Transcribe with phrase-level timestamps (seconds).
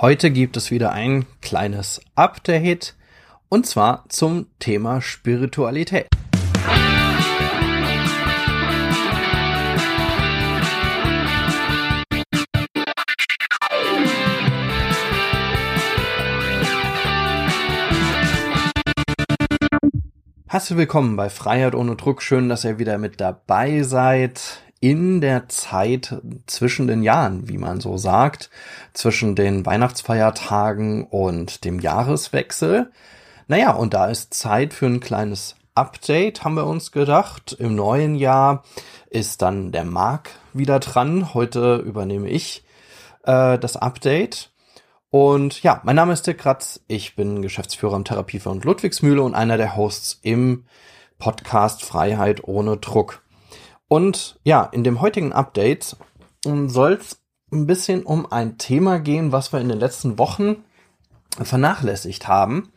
[0.00, 2.94] Heute gibt es wieder ein kleines Update
[3.48, 6.06] und zwar zum Thema Spiritualität.
[20.46, 22.22] Herzlich willkommen bei Freiheit ohne Druck.
[22.22, 27.80] Schön, dass ihr wieder mit dabei seid in der Zeit zwischen den Jahren, wie man
[27.80, 28.50] so sagt,
[28.92, 32.92] zwischen den Weihnachtsfeiertagen und dem Jahreswechsel.
[33.48, 37.56] Naja, und da ist Zeit für ein kleines Update, haben wir uns gedacht.
[37.58, 38.64] Im neuen Jahr
[39.10, 41.34] ist dann der Marc wieder dran.
[41.34, 42.64] Heute übernehme ich
[43.24, 44.50] äh, das Update.
[45.10, 46.80] Und ja, mein Name ist Dirk Kratz.
[46.86, 50.66] Ich bin Geschäftsführer im Therapiefonds Ludwigsmühle und einer der Hosts im
[51.18, 53.22] Podcast Freiheit ohne Druck.
[53.88, 55.96] Und ja, in dem heutigen Update
[56.44, 57.18] soll es
[57.50, 60.64] ein bisschen um ein Thema gehen, was wir in den letzten Wochen
[61.42, 62.70] vernachlässigt haben,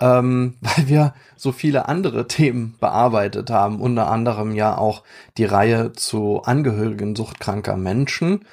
[0.00, 5.02] ähm, weil wir so viele andere Themen bearbeitet haben, unter anderem ja auch
[5.38, 8.44] die Reihe zu Angehörigen suchtkranker Menschen.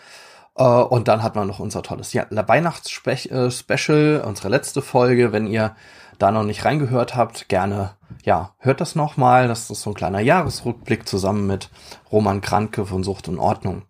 [0.55, 5.33] Äh, und dann hat man noch unser tolles ja, Weihnachtsspecial, unsere letzte Folge.
[5.33, 5.75] Wenn ihr
[6.21, 7.91] da noch nicht reingehört habt, gerne,
[8.23, 9.47] ja, hört das nochmal.
[9.47, 11.69] Das ist so ein kleiner Jahresrückblick zusammen mit
[12.11, 13.83] Roman Kranke von Sucht und Ordnung.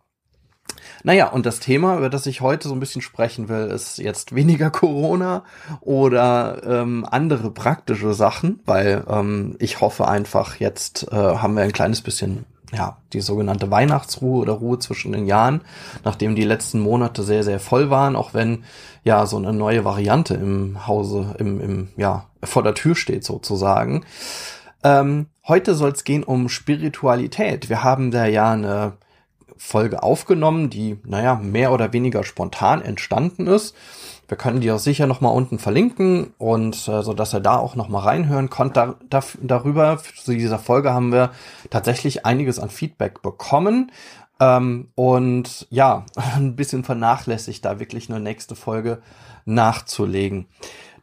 [1.03, 4.35] Naja, und das Thema, über das ich heute so ein bisschen sprechen will, ist jetzt
[4.35, 5.43] weniger Corona
[5.81, 11.73] oder ähm, andere praktische Sachen, weil ähm, ich hoffe einfach, jetzt äh, haben wir ein
[11.73, 15.61] kleines bisschen ja, die sogenannte Weihnachtsruhe oder Ruhe zwischen den Jahren,
[16.03, 18.63] nachdem die letzten Monate sehr, sehr voll waren, auch wenn
[19.03, 24.05] ja so eine neue Variante im Hause, im, im, ja, vor der Tür steht sozusagen.
[24.83, 27.69] Ähm, heute soll es gehen um Spiritualität.
[27.69, 28.93] Wir haben da ja eine
[29.57, 33.75] Folge aufgenommen, die, naja, mehr oder weniger spontan entstanden ist.
[34.31, 37.75] Wir können die auch sicher nochmal unten verlinken und äh, so dass ihr da auch
[37.75, 38.77] nochmal reinhören könnt.
[38.77, 41.31] Da, da, darüber, zu dieser Folge haben wir
[41.69, 43.91] tatsächlich einiges an Feedback bekommen.
[44.39, 46.05] Ähm, und ja,
[46.37, 49.01] ein bisschen vernachlässigt, da wirklich eine nächste Folge
[49.43, 50.47] nachzulegen.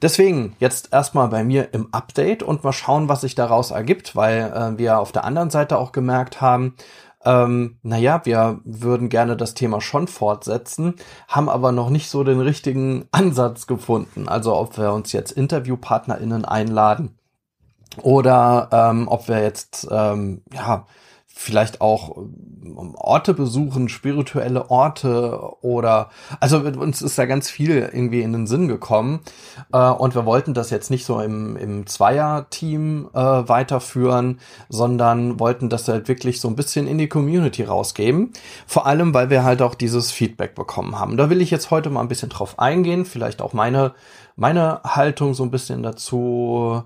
[0.01, 4.53] Deswegen jetzt erstmal bei mir im Update und mal schauen, was sich daraus ergibt, weil
[4.55, 6.77] äh, wir auf der anderen Seite auch gemerkt haben,
[7.25, 10.95] ähm, naja, wir würden gerne das Thema schon fortsetzen,
[11.27, 14.29] haben aber noch nicht so den richtigen Ansatz gefunden.
[14.29, 17.19] Also ob wir uns jetzt InterviewpartnerInnen einladen
[18.03, 20.87] oder ähm, ob wir jetzt ähm, ja
[21.41, 26.11] vielleicht auch ähm, Orte besuchen, spirituelle Orte oder
[26.41, 29.21] also uns ist da ganz viel irgendwie in den Sinn gekommen
[29.73, 35.69] äh, und wir wollten das jetzt nicht so im, im Zweier-Team äh, weiterführen, sondern wollten
[35.69, 38.33] das halt wirklich so ein bisschen in die Community rausgeben.
[38.67, 41.17] Vor allem, weil wir halt auch dieses Feedback bekommen haben.
[41.17, 43.95] Da will ich jetzt heute mal ein bisschen drauf eingehen, vielleicht auch meine
[44.35, 46.83] meine Haltung so ein bisschen dazu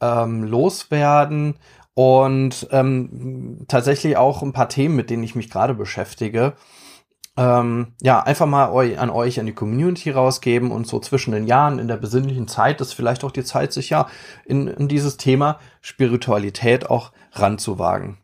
[0.00, 1.56] ähm, loswerden
[1.98, 6.52] und ähm, tatsächlich auch ein paar Themen, mit denen ich mich gerade beschäftige.
[7.36, 11.48] Ähm, ja, einfach mal eu an euch, an die Community rausgeben und so zwischen den
[11.48, 14.06] Jahren in der besinnlichen Zeit ist vielleicht auch die Zeit, sich ja
[14.44, 18.18] in, in dieses Thema Spiritualität auch ranzuwagen.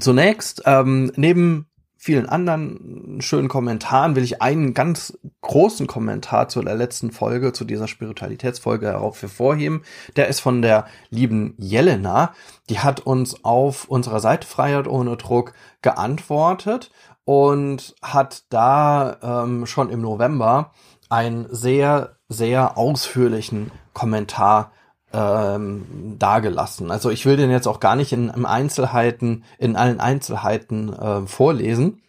[0.00, 1.68] Zunächst, ähm, neben
[2.06, 7.64] vielen anderen schönen Kommentaren will ich einen ganz großen Kommentar zu der letzten Folge, zu
[7.64, 9.82] dieser Spiritualitätsfolge darauf hervorheben.
[10.14, 12.32] Der ist von der lieben Jelena.
[12.70, 15.52] Die hat uns auf unserer Seite Freiheit ohne Druck
[15.82, 16.92] geantwortet
[17.24, 20.70] und hat da ähm, schon im November
[21.08, 24.70] einen sehr, sehr ausführlichen Kommentar
[25.16, 26.90] ähm, dargelassen.
[26.90, 31.26] Also ich will den jetzt auch gar nicht in, in Einzelheiten, in allen Einzelheiten äh,
[31.26, 32.02] vorlesen.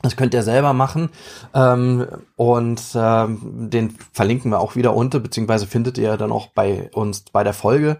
[0.00, 1.10] Das könnt ihr selber machen
[1.54, 6.88] ähm, und ähm, den verlinken wir auch wieder unter, beziehungsweise findet ihr dann auch bei
[6.94, 7.98] uns bei der Folge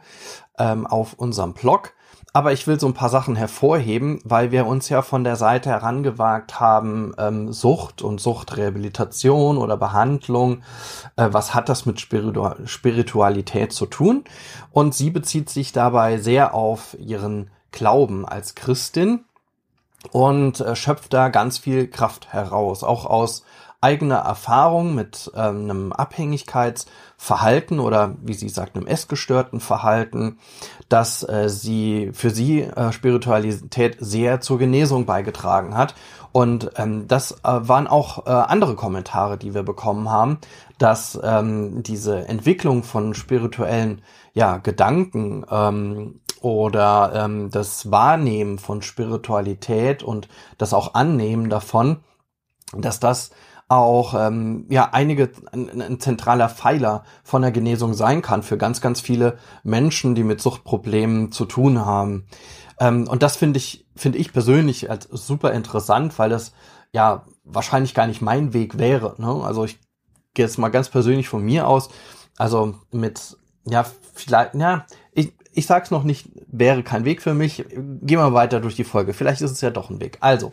[0.59, 1.92] ähm, auf unserem Blog.
[2.33, 5.71] Aber ich will so ein paar Sachen hervorheben, weil wir uns ja von der Seite
[5.71, 10.62] herangewagt haben, ähm, Sucht und Suchtrehabilitation oder Behandlung,
[11.16, 14.25] äh, was hat das mit Spiritu Spiritualität zu tun?
[14.72, 19.25] Und sie bezieht sich dabei sehr auf ihren Glauben als Christin
[20.13, 23.45] und äh, schöpft da ganz viel Kraft heraus, auch aus
[23.80, 30.39] eigener Erfahrung mit ähm, einem Abhängigkeitsverhalten oder wie sie sagt, einem essgestörten Verhalten,
[30.89, 35.95] dass äh, sie für sie äh, Spiritualität sehr zur Genesung beigetragen hat.
[36.33, 40.39] Und ähm, das äh, waren auch äh, andere Kommentare, die wir bekommen haben,
[40.78, 44.03] dass ähm, diese Entwicklung von spirituellen
[44.34, 50.28] ja, Gedanken ähm, oder ähm, das Wahrnehmen von Spiritualität und
[50.59, 51.98] das auch Annehmen davon,
[52.72, 53.30] dass das
[53.68, 58.80] auch ähm, ja einige ein, ein zentraler Pfeiler von der Genesung sein kann für ganz
[58.80, 62.26] ganz viele Menschen, die mit Suchtproblemen zu tun haben.
[62.80, 66.53] Ähm, und das finde ich finde ich persönlich als super interessant, weil das
[66.92, 69.15] ja wahrscheinlich gar nicht mein Weg wäre.
[69.18, 69.44] Ne?
[69.44, 69.78] Also ich
[70.32, 71.91] gehe jetzt mal ganz persönlich von mir aus.
[72.38, 73.36] Also mit
[73.66, 73.84] ja
[74.15, 77.66] vielleicht ja ich ich sag's noch nicht, wäre kein Weg für mich.
[77.68, 79.12] Gehen wir weiter durch die Folge.
[79.12, 80.16] Vielleicht ist es ja doch ein Weg.
[80.20, 80.53] Also,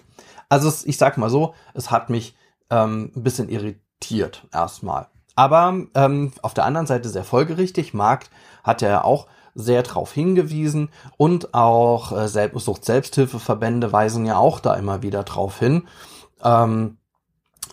[0.50, 2.36] also ich sag mal so, es hat mich
[2.70, 5.08] ähm, ein bisschen irritiert erstmal.
[5.36, 7.94] Aber ähm, auf der anderen Seite sehr folgerichtig.
[7.94, 8.30] Markt
[8.64, 14.76] hat ja auch sehr darauf hingewiesen und auch äh, Sucht Selbsthilfeverbände weisen ja auch da
[14.76, 15.88] immer wieder drauf hin.
[16.44, 16.98] Ähm,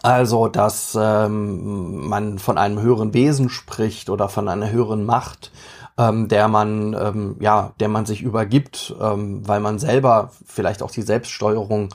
[0.02, 5.52] also, dass ähm, man von einem höheren Wesen spricht oder von einer höheren Macht,
[5.96, 10.90] ähm, der man ähm, ja, der man sich übergibt, ähm, weil man selber vielleicht auch
[10.90, 11.94] die Selbststeuerung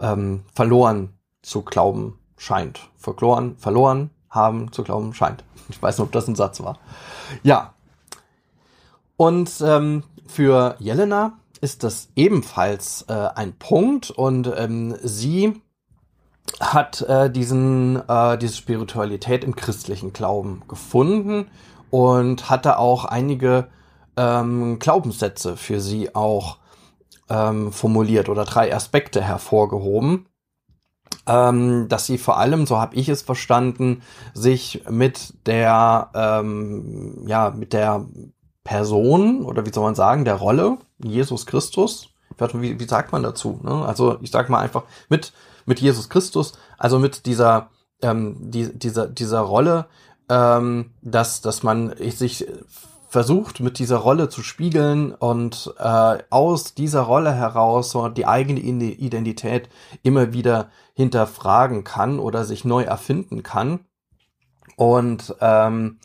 [0.00, 2.88] ähm, verloren zu glauben scheint.
[2.96, 5.44] Verloren, verloren haben zu glauben scheint.
[5.68, 6.78] Ich weiß nicht, ob das ein Satz war.
[7.42, 7.74] Ja.
[9.16, 15.60] Und ähm, für Jelena ist das ebenfalls äh, ein Punkt und ähm, sie
[16.60, 21.48] hat äh, diesen äh, diese Spiritualität im christlichen Glauben gefunden
[21.90, 23.68] und hatte auch einige
[24.16, 26.58] ähm, Glaubenssätze für sie auch
[27.28, 30.26] ähm, formuliert oder drei Aspekte hervorgehoben,
[31.26, 34.02] ähm, dass sie vor allem, so habe ich es verstanden,
[34.34, 38.06] sich mit der ähm, ja mit der
[38.64, 42.08] Person oder wie soll man sagen der Rolle Jesus Christus,
[42.38, 43.60] wie, wie sagt man dazu?
[43.62, 43.84] Ne?
[43.84, 45.32] Also ich sag mal einfach mit
[45.66, 47.68] mit Jesus Christus, also mit dieser
[48.02, 49.86] ähm, die, dieser dieser Rolle,
[50.28, 52.46] ähm, dass dass man sich
[53.08, 58.60] versucht, mit dieser Rolle zu spiegeln und äh, aus dieser Rolle heraus so die eigene
[58.60, 59.70] Identität
[60.02, 63.80] immer wieder hinterfragen kann oder sich neu erfinden kann.
[64.76, 65.98] Und ähm,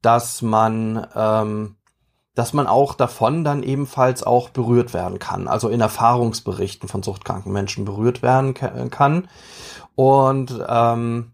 [0.00, 1.76] dass man ähm,
[2.36, 7.50] dass man auch davon dann ebenfalls auch berührt werden kann, also in Erfahrungsberichten von suchtkranken
[7.50, 9.26] Menschen berührt werden kann.
[9.94, 11.32] Und ähm,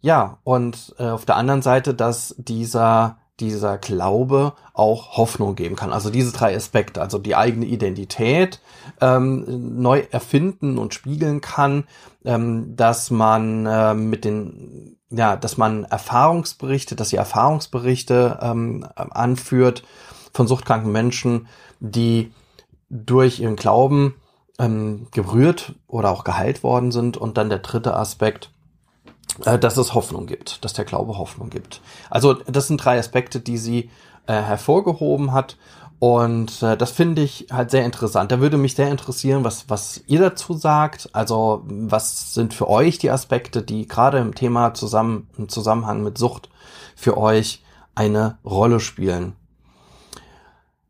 [0.00, 5.92] ja, und äh, auf der anderen Seite, dass dieser dieser Glaube auch Hoffnung geben kann.
[5.92, 8.60] Also diese drei Aspekte, also die eigene Identität
[9.00, 11.84] ähm, neu erfinden und spiegeln kann,
[12.24, 19.82] ähm, dass man äh, mit den, ja, dass man Erfahrungsberichte, dass sie Erfahrungsberichte ähm, anführt
[20.32, 21.48] von suchtkranken Menschen,
[21.80, 22.32] die
[22.88, 24.14] durch ihren Glauben
[24.58, 27.16] ähm, gerührt oder auch geheilt worden sind.
[27.16, 28.50] Und dann der dritte Aspekt,
[29.38, 31.80] dass es Hoffnung gibt, dass der Glaube Hoffnung gibt.
[32.10, 33.90] Also das sind drei Aspekte, die sie
[34.26, 35.56] äh, hervorgehoben hat.
[35.98, 38.30] Und äh, das finde ich halt sehr interessant.
[38.30, 41.08] Da würde mich sehr interessieren, was, was ihr dazu sagt.
[41.12, 46.18] Also, was sind für euch die Aspekte, die gerade im Thema zusammen, im Zusammenhang mit
[46.18, 46.50] Sucht
[46.94, 47.62] für euch
[47.94, 49.34] eine Rolle spielen?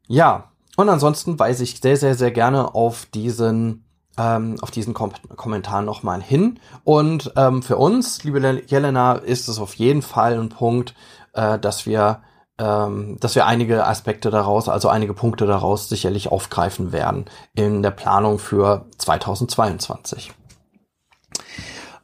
[0.09, 3.84] Ja, und ansonsten weise ich sehr, sehr, sehr gerne auf diesen
[4.19, 6.61] ähm, auf diesen Kom Kommentar nochmal hin.
[6.85, 10.95] Und ähm, für uns, liebe Jelena, ist es auf jeden Fall ein Punkt,
[11.33, 12.23] äh, dass wir
[12.57, 17.25] ähm, dass wir einige Aspekte daraus, also einige Punkte daraus sicherlich aufgreifen werden
[17.55, 20.33] in der Planung für 2022.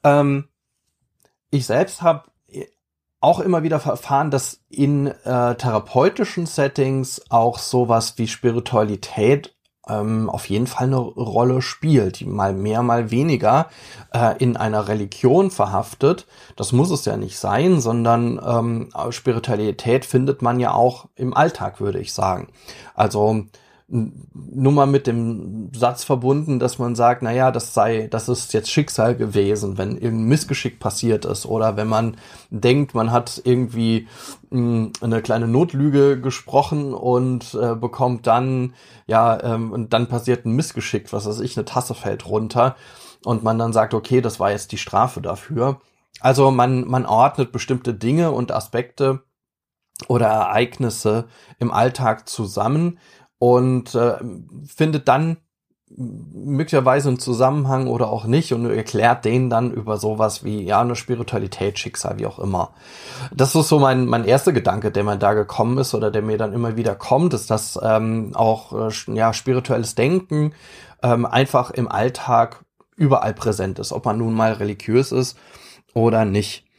[0.03, 0.49] Ähm,
[1.51, 2.25] ich selbst habe
[3.21, 9.55] auch immer wieder erfahren, dass in äh, therapeutischen Settings auch sowas wie Spiritualität
[9.89, 13.69] ähm, auf jeden Fall eine Rolle spielt, die mal mehr, mal weniger
[14.13, 16.27] äh, in einer Religion verhaftet.
[16.57, 21.81] Das muss es ja nicht sein, sondern ähm, Spiritualität findet man ja auch im Alltag,
[21.81, 22.49] würde ich sagen.
[22.95, 23.45] Also
[23.91, 28.53] nur mal mit dem Satz verbunden, dass man sagt, na ja, das sei, das ist
[28.53, 32.17] jetzt Schicksal gewesen, wenn irgendein Missgeschick passiert ist oder wenn man
[32.51, 34.07] denkt, man hat irgendwie
[34.51, 38.75] mh, hm, eine kleine Notlüge gesprochen und äh, bekommt dann,
[39.07, 42.77] ja, ähm, und dann passiert ein Missgeschick, was weiß ich, eine Tasse fällt runter
[43.25, 45.81] und man dann sagt, okay, das war jetzt die Strafe dafür.
[46.21, 49.25] Also man, man ordnet bestimmte Dinge und Aspekte
[50.09, 51.27] oder Ereignisse
[51.59, 52.99] im Alltag zusammen,
[53.41, 54.19] und äh,
[54.67, 55.39] findet dann
[55.97, 60.95] möglicherweise einen Zusammenhang oder auch nicht und erklärt den dann über sowas wie ja eine
[60.95, 62.75] Spiritualität, Schicksal, wie auch immer.
[63.35, 66.39] Das ist so mein mein erster Gedanke, der mir da gekommen ist oder der mir
[66.39, 70.53] dann immer wieder kommt, ist, dass ähm, auch äh, ja spirituelles Denken
[71.03, 75.37] ähm, einfach im Alltag überall präsent ist, ob man nun mal religiös ist
[75.95, 76.70] oder nicht.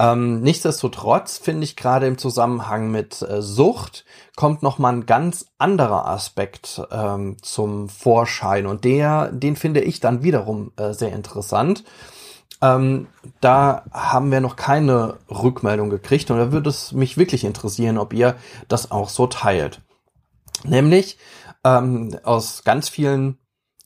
[0.00, 5.52] Ähm, nichtsdestotrotz finde ich gerade im Zusammenhang mit äh, Sucht kommt noch mal ein ganz
[5.58, 11.84] anderer Aspekt ähm, zum Vorschein und der, den finde ich dann wiederum äh, sehr interessant.
[12.62, 13.08] ähm,
[13.42, 18.14] da haben wir noch keine Rückmeldung gekriegt und da würde es mich wirklich interessieren, ob
[18.14, 18.36] ihr
[18.68, 19.82] das auch so teilt.
[20.64, 21.18] Nämlich
[21.62, 23.36] ähm, aus ganz vielen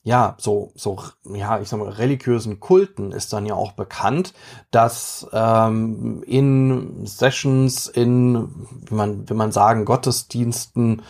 [0.05, 0.99] ja, so, so,
[1.33, 4.35] ja, ich sag mal, religiösen Kulten ist dann ja auch bekannt,
[4.69, 11.01] dass ähm, in Sessions, in, wie man, wie man sagen, Gottesdiensten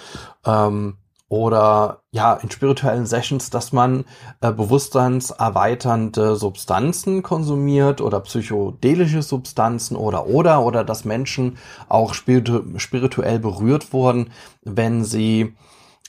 [0.45, 0.95] ähm,
[1.27, 4.05] oder ja, in spirituellen Sessions, dass man
[4.39, 11.57] äh, bewusstseinserweiternde Substanzen konsumiert oder psychedelische Substanzen oder oder oder dass Menschen
[11.89, 15.53] auch spiritu spirituell berührt wurden, wenn sie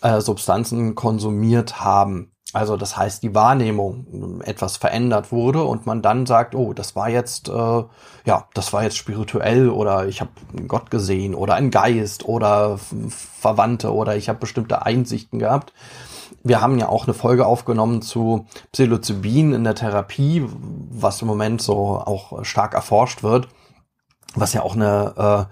[0.03, 2.31] äh, Substanzen konsumiert haben.
[2.53, 7.09] Also das heißt, die Wahrnehmung etwas verändert wurde und man dann sagt, oh, das war
[7.09, 7.85] jetzt, äh,
[8.25, 10.31] ja, das war jetzt spirituell oder ich habe
[10.69, 15.73] Gott gesehen oder einen Geist oder Verwandte oder ich habe bestimmte Einsichten gehabt.
[16.45, 20.47] Wir haben ja auch eine Folge aufgenommen zu Psilocybin in der Therapie,
[20.91, 23.49] was im Moment so auch stark erforscht wird,
[24.37, 25.49] was ja auch eine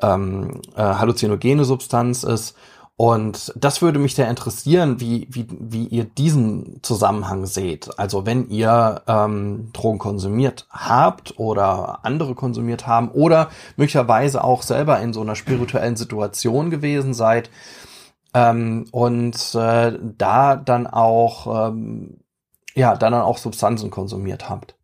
[0.00, 2.56] äh, ähm, äh, halluzinogene Substanz ist
[3.02, 7.98] und das würde mich sehr interessieren, wie, wie, wie ihr diesen Zusammenhang seht.
[7.98, 15.00] Also wenn ihr ähm, Drogen konsumiert habt oder andere konsumiert haben oder möglicherweise auch selber
[15.00, 17.50] in so einer spirituellen Situation gewesen seid
[18.34, 22.20] ähm, und äh, da dann auch ähm,
[22.76, 24.76] ja dann auch Substanzen konsumiert habt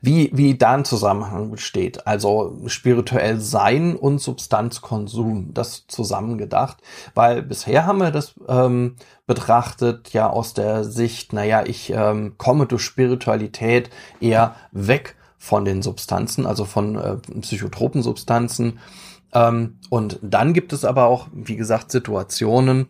[0.00, 2.06] wie, wie da ein Zusammenhang besteht.
[2.06, 6.78] Also spirituell Sein und Substanzkonsum, das zusammengedacht.
[7.14, 12.66] Weil bisher haben wir das ähm, betrachtet ja aus der Sicht, naja, ich ähm, komme
[12.66, 13.90] durch Spiritualität
[14.20, 18.78] eher weg von den Substanzen, also von äh, psychotropen Substanzen.
[19.32, 22.88] Ähm, und dann gibt es aber auch, wie gesagt, Situationen,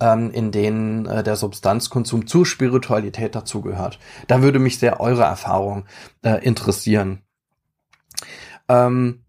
[0.00, 3.98] ähm, in denen äh, der Substanzkonsum zur Spiritualität dazugehört.
[4.26, 5.84] Da würde mich sehr eure Erfahrung
[6.22, 7.22] äh, interessieren.
[8.68, 9.25] Ähm,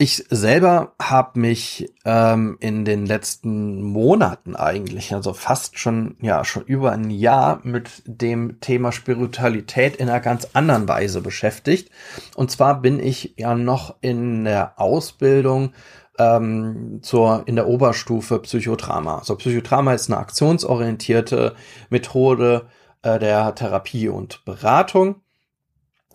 [0.00, 6.62] ich selber habe mich ähm, in den letzten Monaten eigentlich, also fast schon, ja, schon
[6.64, 11.90] über ein Jahr mit dem Thema Spiritualität in einer ganz anderen Weise beschäftigt.
[12.34, 15.74] Und zwar bin ich ja noch in der Ausbildung
[16.18, 19.18] ähm, zur, in der Oberstufe Psychodrama.
[19.18, 21.54] Also Psychodrama ist eine aktionsorientierte
[21.90, 22.70] Methode
[23.02, 25.16] äh, der Therapie und Beratung.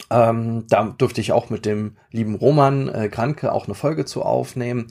[0.10, 4.22] Ähm, da durfte ich auch mit dem lieben Roman äh, Kranke auch eine Folge zu
[4.22, 4.88] aufnehmen.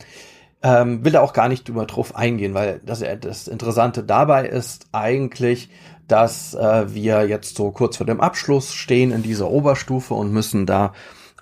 [0.63, 4.87] Ähm, will da auch gar nicht drüber drauf eingehen, weil das, das Interessante dabei ist
[4.93, 5.69] eigentlich,
[6.09, 10.67] dass äh, wir jetzt so kurz vor dem Abschluss stehen in dieser Oberstufe und müssen
[10.67, 10.93] da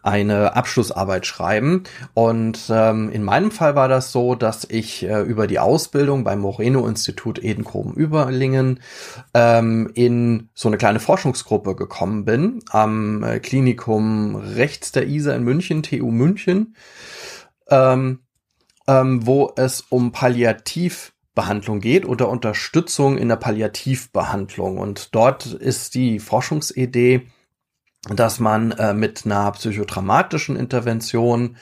[0.02, 1.84] eine Abschlussarbeit schreiben.
[2.14, 6.40] Und ähm, in meinem Fall war das so, dass ich äh, über die Ausbildung beim
[6.40, 8.80] Moreno-Institut Edenkoben-Überlingen
[9.32, 15.44] ähm, in so eine kleine Forschungsgruppe gekommen bin am äh, Klinikum rechts der ISA in
[15.44, 16.74] München, TU München,
[17.70, 18.20] ähm,
[18.88, 24.78] ähm, wo es um Palliativbehandlung geht oder Unterstützung in der Palliativbehandlung.
[24.78, 27.28] Und dort ist die Forschungsidee,
[28.08, 31.56] dass man äh, mit einer psychodramatischen Intervention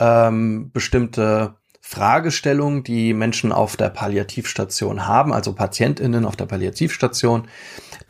[0.00, 7.46] ähm, bestimmte Fragestellungen, die Menschen auf der Palliativstation haben, also Patientinnen auf der Palliativstation,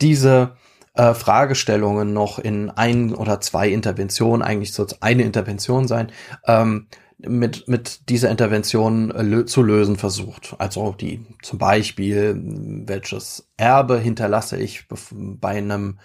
[0.01, 0.55] diese
[0.95, 6.11] äh, Fragestellungen noch in ein oder zwei Interventionen, eigentlich soll es eine Intervention sein,
[6.47, 6.87] ähm,
[7.19, 10.55] mit, mit dieser Intervention äh, lö zu lösen versucht.
[10.59, 12.39] Also die zum Beispiel,
[12.85, 15.99] welches Erbe hinterlasse ich bei einem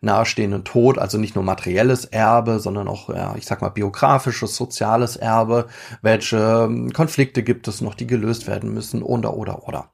[0.00, 5.16] nahestehenden Tod, also nicht nur materielles Erbe, sondern auch, ja, ich sag mal, biografisches, soziales
[5.16, 5.66] Erbe,
[6.00, 9.93] welche ähm, Konflikte gibt es noch, die gelöst werden müssen, oder, oder, oder.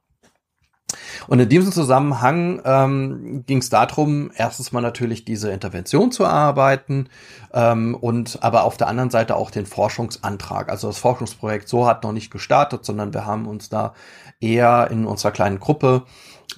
[1.27, 7.09] Und in diesem Zusammenhang ähm, ging es darum, erstens mal natürlich diese Intervention zu erarbeiten
[7.53, 10.69] ähm, und aber auf der anderen Seite auch den Forschungsantrag.
[10.69, 13.95] Also das Forschungsprojekt so hat noch nicht gestartet, sondern wir haben uns da
[14.41, 16.05] eher in unserer kleinen Gruppe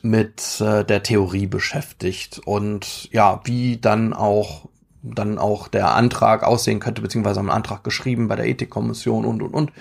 [0.03, 4.69] mit äh, der Theorie beschäftigt und ja, wie dann auch
[5.03, 9.43] dann auch der Antrag aussehen könnte, beziehungsweise haben einen Antrag geschrieben bei der Ethikkommission und
[9.43, 9.73] und und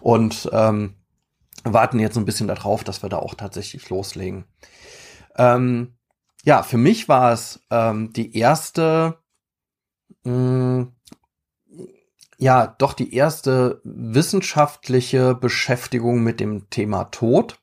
[0.00, 0.94] und ähm,
[1.72, 4.44] warten jetzt ein bisschen darauf, dass wir da auch tatsächlich loslegen.
[5.36, 5.96] Ähm,
[6.44, 9.18] ja, für mich war es ähm, die erste,
[10.24, 10.92] mh, mm,
[12.40, 17.58] ja, doch die erste wissenschaftliche Beschäftigung mit dem Thema Tod.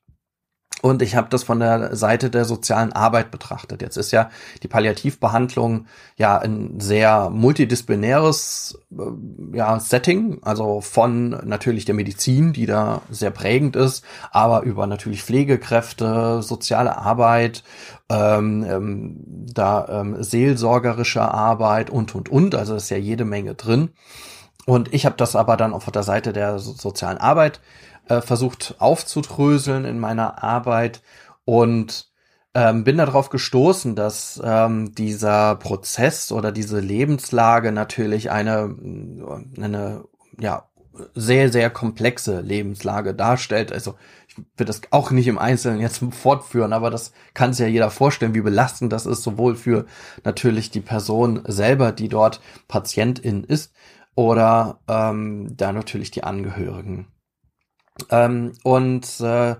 [0.82, 3.82] Und ich habe das von der Seite der sozialen Arbeit betrachtet.
[3.82, 4.30] Jetzt ist ja
[4.62, 12.66] die Palliativbehandlung ja ein sehr multidisziplinäres äh, ja, Setting, also von natürlich der Medizin, die
[12.66, 17.64] da sehr prägend ist, aber über natürlich Pflegekräfte, soziale Arbeit,
[18.10, 22.54] ähm, ähm, da ähm, seelsorgerische Arbeit und und und.
[22.54, 23.90] Also ist ja jede Menge drin.
[24.66, 27.62] Und ich habe das aber dann auf der Seite der sozialen Arbeit
[28.08, 31.02] äh, versucht aufzudröseln in meiner Arbeit
[31.46, 32.10] und
[32.54, 38.76] ähm, bin darauf gestoßen, dass ähm, dieser Prozess oder diese Lebenslage natürlich eine,
[39.58, 40.06] eine
[40.40, 40.70] ja,
[41.14, 43.74] sehr, sehr komplexe Lebenslage darstellt.
[43.74, 43.96] Also
[44.28, 47.90] ich will das auch nicht im Einzelnen jetzt fortführen, aber das kann sich ja jeder
[47.90, 49.86] vorstellen, wie belastend das ist, sowohl für
[50.24, 53.74] natürlich die Person selber, die dort Patientin ist,
[54.16, 57.08] oder ähm, da natürlich die Angehörigen.
[58.10, 59.56] Ähm, und äh,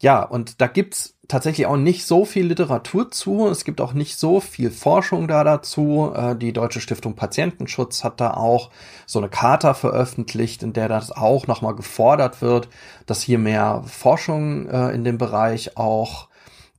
[0.00, 3.48] ja, und da gibt's tatsächlich auch nicht so viel Literatur zu.
[3.48, 6.12] Es gibt auch nicht so viel Forschung da dazu.
[6.14, 8.70] Äh, die Deutsche Stiftung Patientenschutz hat da auch
[9.06, 12.68] so eine Charta veröffentlicht, in der das auch nochmal gefordert wird,
[13.06, 16.28] dass hier mehr Forschung äh, in dem Bereich auch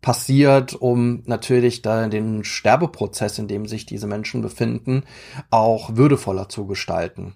[0.02, 5.04] passiert, um natürlich da den Sterbeprozess, in dem sich diese Menschen befinden,
[5.50, 7.36] auch würdevoller zu gestalten.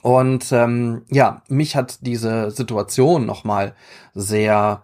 [0.00, 3.74] Und ähm, ja, mich hat diese Situation nochmal
[4.14, 4.82] sehr,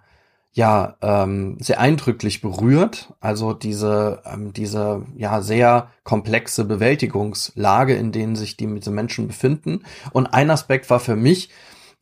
[0.52, 3.14] ja, ähm, sehr eindrücklich berührt.
[3.20, 9.84] Also diese, ähm, diese ja sehr komplexe Bewältigungslage, in denen sich die, diese Menschen befinden.
[10.12, 11.48] Und ein Aspekt war für mich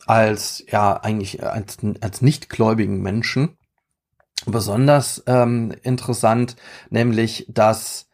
[0.06, 3.56] als ja eigentlich als, als nichtgläubigen Menschen
[4.46, 6.56] besonders ähm, interessant,
[6.90, 8.08] nämlich dass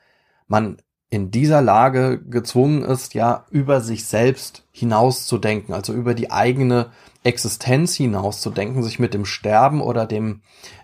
[0.47, 0.79] man
[1.13, 6.91] in dieser Lage gezwungen ist, ja, über sich selbst hinauszudenken, also über die eigene
[7.23, 10.41] Existenz hinauszudenken, sich mit dem Sterben oder dem,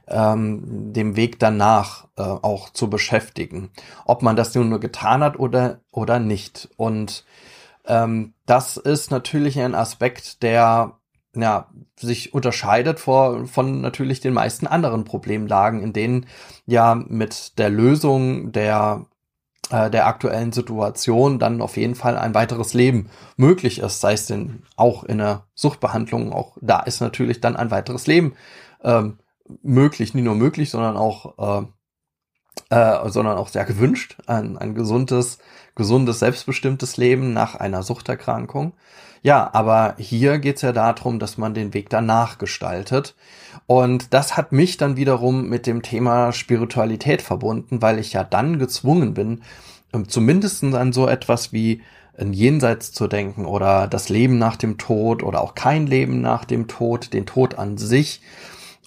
[0.07, 3.71] ähm, dem Weg danach äh, auch zu beschäftigen.
[4.05, 6.69] Ob man das nun nur getan hat oder, oder nicht.
[6.77, 7.25] Und
[7.87, 10.99] ähm, das ist natürlich ein Aspekt, der
[11.35, 16.27] ja, sich unterscheidet vor, von natürlich den meisten anderen Problemlagen, in denen
[16.67, 19.07] ja mit der Lösung der
[19.71, 24.27] äh, der aktuellen Situation dann auf jeden Fall ein weiteres Leben möglich ist, sei es
[24.27, 28.35] denn auch in der Suchtbehandlung, auch da ist natürlich dann ein weiteres Leben
[28.83, 29.19] ähm,
[29.63, 31.67] möglich, nicht nur möglich, sondern auch äh,
[32.71, 35.39] äh, sondern auch sehr gewünscht, ein, ein gesundes,
[35.75, 38.73] gesundes, selbstbestimmtes Leben nach einer Suchterkrankung.
[39.23, 43.15] Ja, aber hier geht's ja darum, dass man den Weg danach gestaltet.
[43.67, 48.59] Und das hat mich dann wiederum mit dem Thema Spiritualität verbunden, weil ich ja dann
[48.59, 49.43] gezwungen bin,
[49.93, 51.83] ähm, zumindest an so etwas wie
[52.17, 56.45] ein Jenseits zu denken oder das Leben nach dem Tod oder auch kein Leben nach
[56.45, 58.23] dem Tod, den Tod an sich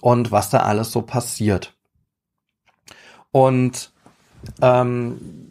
[0.00, 1.74] und was da alles so passiert.
[3.32, 3.90] Und
[4.60, 5.48] ähm,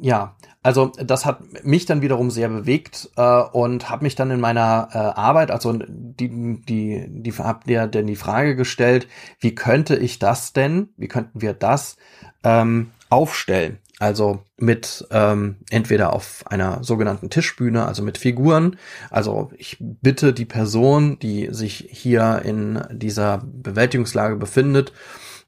[0.00, 4.40] ja, also das hat mich dann wiederum sehr bewegt äh, und habe mich dann in
[4.40, 9.08] meiner äh, Arbeit, also die, die, die habt ihr denn die Frage gestellt,
[9.40, 11.96] wie könnte ich das denn, wie könnten wir das
[12.44, 13.78] ähm, aufstellen?
[14.00, 18.76] Also mit ähm, entweder auf einer sogenannten Tischbühne, also mit Figuren.
[19.10, 24.92] Also ich bitte die Person, die sich hier in dieser Bewältigungslage befindet,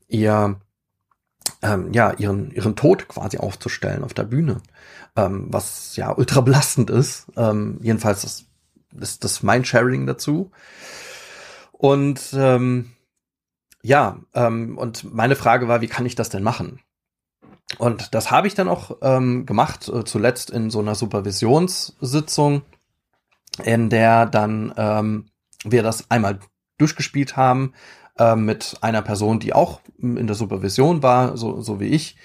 [0.08, 0.56] ihr
[1.62, 4.60] ähm, ja ihren ihren Tod quasi aufzustellen auf der Bühne
[5.16, 7.26] ähm, was ja ultra belastend ist.
[7.36, 8.46] Ähm, jedenfalls ist,
[8.98, 10.50] ist das mein Sharing dazu.
[11.72, 12.92] Und ähm,
[13.82, 16.80] ja, ähm, und meine Frage war, wie kann ich das denn machen?
[17.78, 22.62] Und das habe ich dann auch ähm, gemacht, äh, zuletzt in so einer Supervisionssitzung,
[23.62, 25.26] in der dann ähm,
[25.64, 26.40] wir das einmal
[26.78, 27.72] durchgespielt haben
[28.18, 32.16] äh, mit einer Person, die auch in der Supervision war, so, so wie ich,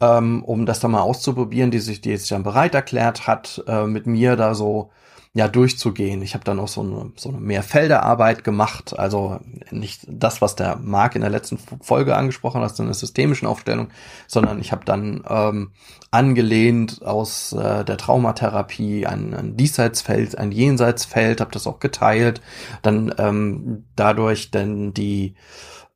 [0.00, 3.86] ähm, um das dann mal auszuprobieren, die sich, die jetzt dann bereit erklärt hat, äh,
[3.86, 4.90] mit mir da so
[5.36, 6.22] ja durchzugehen.
[6.22, 9.38] Ich habe dann auch so eine, so eine Mehrfelderarbeit gemacht, also
[9.70, 13.88] nicht das, was der Marc in der letzten Folge angesprochen hat, so eine systemischen Aufstellung,
[14.26, 15.72] sondern ich habe dann ähm,
[16.10, 22.40] angelehnt aus äh, der Traumatherapie ein, ein Diesseitsfeld, ein Jenseitsfeld, habe das auch geteilt,
[22.80, 25.34] dann ähm, dadurch dann die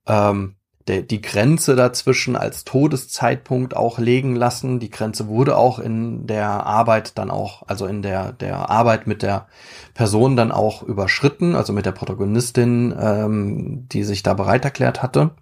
[0.07, 0.57] ähm,
[0.89, 4.81] der, die Grenze dazwischen als Todeszeitpunkt auch legen lassen.
[4.81, 9.23] Die Grenze wurde auch in der Arbeit dann auch, also in der, der Arbeit mit
[9.23, 9.47] der
[9.95, 15.33] Person dann auch überschritten, also mit der Protagonistin, ähm, die sich da bereit erklärt hatte.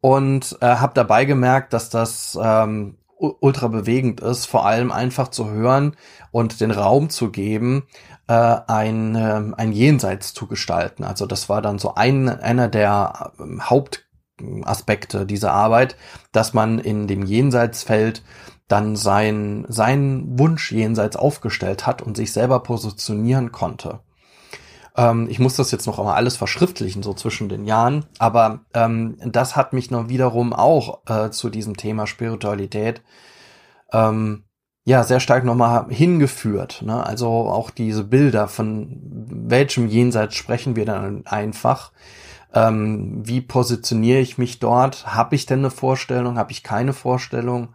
[0.00, 5.50] Und äh, habe dabei gemerkt, dass das ähm, ultra bewegend ist, vor allem einfach zu
[5.50, 5.94] hören
[6.30, 7.82] und den Raum zu geben,
[8.30, 11.02] äh, ein, äh, ein Jenseits zu gestalten.
[11.02, 15.96] Also das war dann so ein, einer der ähm, Hauptaspekte dieser Arbeit,
[16.30, 18.22] dass man in dem Jenseitsfeld
[18.68, 23.98] dann sein, sein Wunsch jenseits aufgestellt hat und sich selber positionieren konnte.
[24.96, 29.16] Ähm, ich muss das jetzt noch einmal alles verschriftlichen, so zwischen den Jahren, aber ähm,
[29.26, 33.02] das hat mich noch wiederum auch äh, zu diesem Thema Spiritualität
[33.92, 34.44] ähm,
[34.90, 36.82] ja sehr stark nochmal hingeführt.
[36.82, 37.04] Ne?
[37.04, 41.92] Also auch diese Bilder, von welchem Jenseits sprechen wir dann einfach?
[42.52, 45.06] Ähm, wie positioniere ich mich dort?
[45.06, 46.36] Habe ich denn eine Vorstellung?
[46.36, 47.68] Habe ich keine Vorstellung?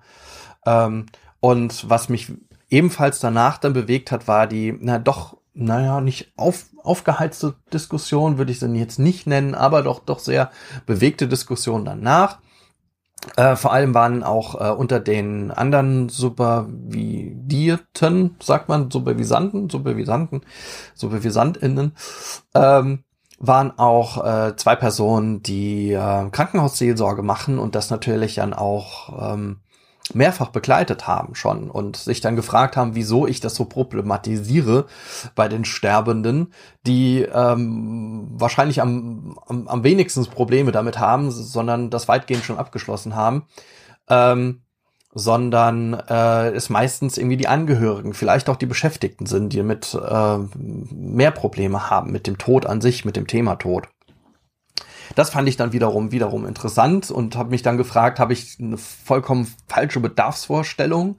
[0.65, 1.06] Ähm,
[1.39, 2.34] und was mich
[2.69, 8.51] ebenfalls danach dann bewegt hat, war die, na doch, naja, nicht auf, aufgeheizte Diskussion, würde
[8.51, 10.51] ich sie jetzt nicht nennen, aber doch, doch sehr
[10.86, 12.39] bewegte Diskussion danach.
[13.38, 20.41] Äh, vor allem waren auch äh, unter den anderen Supervidierten, sagt man, Supervisanten, Supervisanten,
[20.93, 21.93] Supervisantinnen,
[22.54, 23.04] ähm,
[23.39, 29.60] waren auch äh, zwei Personen, die äh, Krankenhausseelsorge machen und das natürlich dann auch ähm,
[30.13, 34.85] mehrfach begleitet haben schon und sich dann gefragt haben, wieso ich das so problematisiere
[35.33, 36.53] bei den Sterbenden,
[36.85, 43.15] die ähm, wahrscheinlich am, am, am wenigstens Probleme damit haben, sondern das weitgehend schon abgeschlossen
[43.15, 43.45] haben.
[44.07, 44.61] Ähm,
[45.17, 50.37] sondern äh, es meistens irgendwie die Angehörigen, vielleicht auch die Beschäftigten sind, die mit äh,
[50.57, 53.87] mehr Probleme haben mit dem Tod an sich, mit dem Thema Tod.
[55.13, 58.77] Das fand ich dann wiederum wiederum interessant und habe mich dann gefragt, habe ich eine
[58.77, 61.17] vollkommen falsche Bedarfsvorstellung,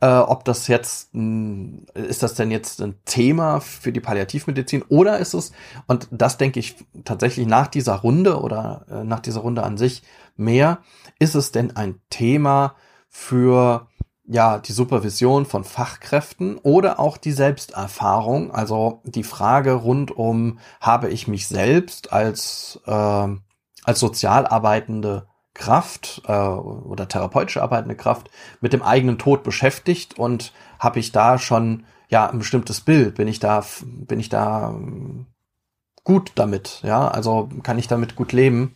[0.00, 5.18] äh, ob das jetzt mh, ist das denn jetzt ein Thema für die Palliativmedizin oder
[5.18, 5.52] ist es
[5.86, 10.02] und das denke ich tatsächlich nach dieser Runde oder äh, nach dieser Runde an sich
[10.36, 10.78] mehr,
[11.18, 12.74] ist es denn ein Thema
[13.08, 13.88] für
[14.26, 21.10] ja, die Supervision von Fachkräften oder auch die Selbsterfahrung, also die Frage rund um, habe
[21.10, 28.72] ich mich selbst als, äh, als sozial arbeitende Kraft äh, oder therapeutisch arbeitende Kraft mit
[28.72, 33.40] dem eigenen Tod beschäftigt und habe ich da schon ja ein bestimmtes Bild, bin ich
[33.40, 34.74] da, bin ich da
[36.02, 38.74] gut damit, ja, also kann ich damit gut leben.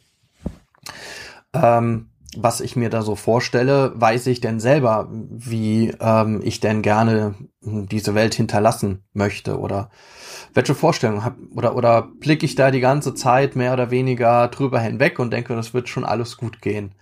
[1.53, 6.83] Ähm, was ich mir da so vorstelle, weiß ich denn selber, wie ähm, ich denn
[6.83, 9.91] gerne diese Welt hinterlassen möchte oder
[10.55, 14.81] welche Vorstellung habe oder oder blicke ich da die ganze Zeit mehr oder weniger drüber
[14.81, 16.95] hinweg und denke, das wird schon alles gut gehen.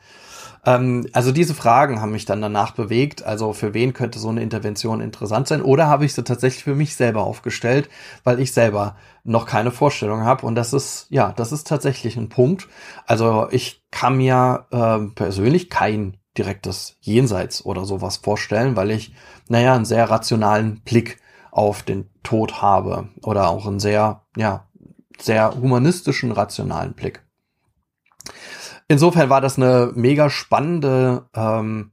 [0.66, 3.24] Ähm, also diese Fragen haben mich dann danach bewegt.
[3.24, 5.62] Also für wen könnte so eine Intervention interessant sein?
[5.62, 7.88] Oder habe ich sie tatsächlich für mich selber aufgestellt,
[8.24, 10.44] weil ich selber noch keine Vorstellung habe.
[10.44, 12.68] Und das ist, ja, das ist tatsächlich ein Punkt.
[13.06, 19.14] Also ich kann mir äh, persönlich kein direktes Jenseits oder sowas vorstellen, weil ich,
[19.48, 21.18] naja, einen sehr rationalen Blick
[21.50, 24.66] auf den Tod habe oder auch einen sehr, ja,
[25.18, 27.22] sehr humanistischen, rationalen Blick.
[28.88, 31.92] Insofern war das eine mega spannende, ähm,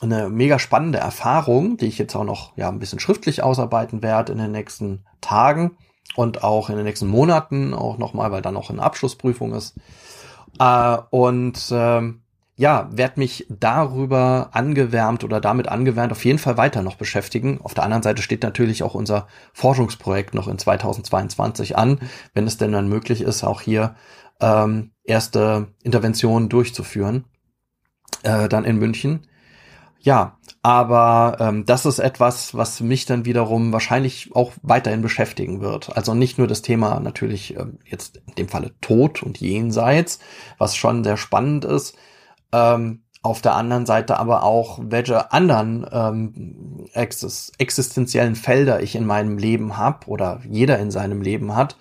[0.00, 4.32] eine mega spannende Erfahrung, die ich jetzt auch noch ja ein bisschen schriftlich ausarbeiten werde
[4.32, 5.76] in den nächsten Tagen
[6.14, 9.74] und auch in den nächsten Monaten auch nochmal, weil dann noch eine Abschlussprüfung ist.
[10.58, 12.20] Äh, und ähm,
[12.56, 17.60] ja, werde mich darüber angewärmt oder damit angewärmt auf jeden Fall weiter noch beschäftigen.
[17.62, 21.98] Auf der anderen Seite steht natürlich auch unser Forschungsprojekt noch in 2022 an,
[22.32, 23.96] wenn es denn dann möglich ist, auch hier
[24.40, 27.24] ähm, erste Interventionen durchzuführen,
[28.22, 29.26] äh, dann in München.
[30.00, 35.96] Ja, aber ähm, das ist etwas, was mich dann wiederum wahrscheinlich auch weiterhin beschäftigen wird.
[35.96, 40.18] Also nicht nur das Thema natürlich äh, jetzt in dem Falle Tod und Jenseits,
[40.58, 41.96] was schon sehr spannend ist.
[42.52, 49.38] Ähm, auf der anderen Seite aber auch, welche anderen ähm, existenziellen Felder ich in meinem
[49.38, 51.78] Leben habe oder jeder in seinem Leben hat,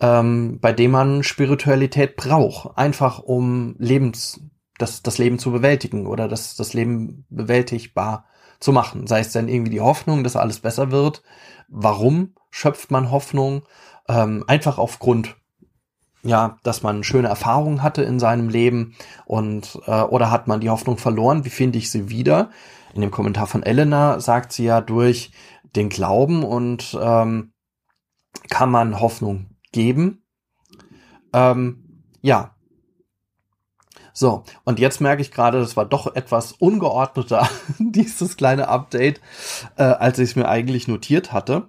[0.00, 4.40] ähm, bei dem man Spiritualität braucht, einfach um Lebens,
[4.78, 8.24] das, das Leben zu bewältigen oder das, das Leben bewältigbar
[8.58, 9.06] zu machen.
[9.06, 11.22] Sei es denn irgendwie die Hoffnung, dass alles besser wird.
[11.68, 13.64] Warum schöpft man Hoffnung?
[14.08, 15.36] Ähm, einfach aufgrund
[16.22, 20.70] ja, dass man schöne Erfahrungen hatte in seinem Leben und äh, oder hat man die
[20.70, 21.44] Hoffnung verloren?
[21.44, 22.50] Wie finde ich sie wieder?
[22.94, 25.32] In dem Kommentar von Elena sagt sie ja durch
[25.76, 27.52] den Glauben und ähm,
[28.48, 30.24] kann man Hoffnung geben.
[31.32, 32.54] Ähm, ja.
[34.12, 39.20] So, und jetzt merke ich gerade, das war doch etwas ungeordneter, dieses kleine Update,
[39.76, 41.68] äh, als ich es mir eigentlich notiert hatte.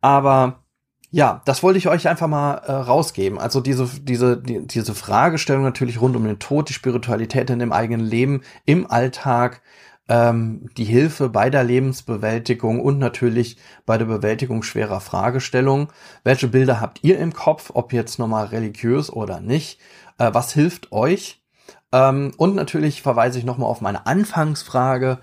[0.00, 0.64] Aber
[1.10, 3.38] Ja, das wollte ich euch einfach mal äh, rausgeben.
[3.38, 7.72] Also diese, diese, die, diese Fragestellung natürlich rund um den Tod, die Spiritualität in dem
[7.72, 9.62] eigenen Leben, im Alltag,
[10.10, 15.88] ähm, die Hilfe bei der Lebensbewältigung und natürlich bei der Bewältigung schwerer Fragestellungen.
[16.24, 19.80] Welche Bilder habt ihr im Kopf, ob jetzt nochmal religiös oder nicht?
[20.18, 21.40] Äh, was hilft euch?
[21.90, 25.18] Ähm, und natürlich verweise ich nochmal auf meine Anfangsfrage.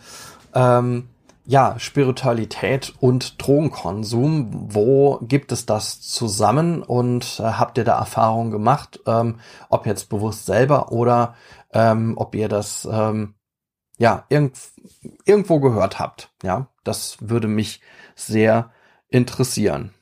[0.55, 1.09] Ähm,
[1.45, 8.51] ja, Spiritualität und Drogenkonsum, wo gibt es das zusammen und äh, habt ihr da Erfahrungen
[8.51, 11.35] gemacht, ähm, ob jetzt bewusst selber oder
[11.71, 13.35] ähm, ob ihr das ähm,
[13.97, 14.57] ja irgend,
[15.25, 16.31] irgendwo gehört habt.
[16.41, 17.81] Ja, das würde mich
[18.15, 18.71] sehr
[19.07, 19.93] interessieren.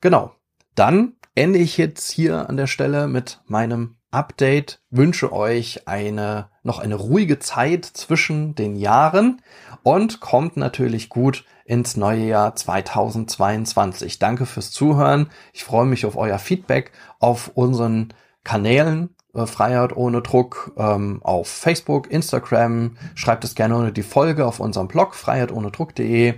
[0.00, 0.34] Genau,
[0.74, 6.78] dann ende ich jetzt hier an der Stelle mit meinem Update, wünsche euch eine, noch
[6.78, 9.40] eine ruhige Zeit zwischen den Jahren
[9.82, 14.18] und kommt natürlich gut ins neue Jahr 2022.
[14.18, 15.30] Danke fürs Zuhören.
[15.52, 18.12] Ich freue mich auf euer Feedback auf unseren
[18.44, 22.96] Kanälen äh, Freiheit ohne Druck ähm, auf Facebook, Instagram.
[23.14, 26.34] Schreibt es gerne unter die Folge auf unserem Blog freiheitohnedruck.de.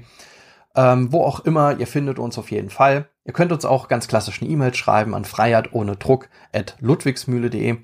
[0.77, 3.09] Ähm, wo auch immer, ihr findet uns auf jeden Fall.
[3.25, 7.79] Ihr könnt uns auch ganz klassisch eine E-Mail schreiben an freiheit ohne Druck at ludwigsmühle.de.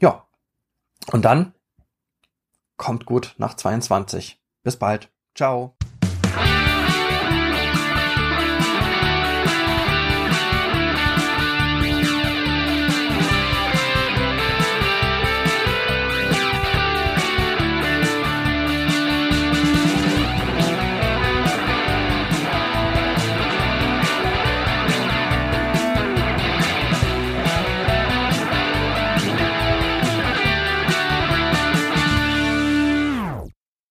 [0.00, 0.26] Ja.
[1.12, 1.54] Und dann
[2.76, 4.40] kommt gut nach 22.
[4.62, 5.10] Bis bald.
[5.34, 5.75] Ciao.